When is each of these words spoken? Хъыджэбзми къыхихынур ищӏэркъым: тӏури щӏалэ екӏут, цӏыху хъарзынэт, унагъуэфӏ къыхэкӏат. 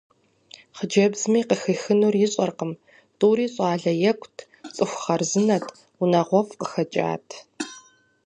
Хъыджэбзми 0.77 1.41
къыхихынур 1.49 2.15
ищӏэркъым: 2.25 2.71
тӏури 3.19 3.45
щӏалэ 3.53 3.91
екӏут, 4.11 4.37
цӏыху 4.75 4.99
хъарзынэт, 5.03 5.65
унагъуэфӏ 6.01 6.53
къыхэкӏат. 6.59 7.27